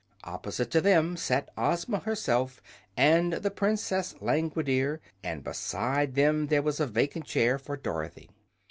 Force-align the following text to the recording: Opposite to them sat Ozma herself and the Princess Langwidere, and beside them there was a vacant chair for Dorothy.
Opposite 0.23 0.71
to 0.71 0.81
them 0.81 1.15
sat 1.15 1.49
Ozma 1.55 1.99
herself 1.99 2.59
and 2.97 3.33
the 3.33 3.51
Princess 3.51 4.15
Langwidere, 4.19 4.97
and 5.23 5.43
beside 5.43 6.15
them 6.15 6.47
there 6.47 6.63
was 6.63 6.79
a 6.79 6.87
vacant 6.87 7.25
chair 7.25 7.59
for 7.59 7.77
Dorothy. 7.77 8.31